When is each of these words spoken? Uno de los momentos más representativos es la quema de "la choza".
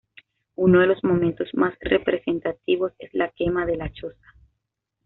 Uno 0.55 0.79
de 0.79 0.87
los 0.87 1.03
momentos 1.03 1.49
más 1.53 1.75
representativos 1.79 2.91
es 2.97 3.13
la 3.13 3.29
quema 3.29 3.67
de 3.67 3.75
"la 3.77 3.93
choza". 3.93 4.33